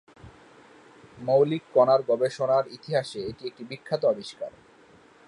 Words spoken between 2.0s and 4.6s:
গবেষণার ইতিহাসে এটি একটি বিখ্যাত আবিষ্কার।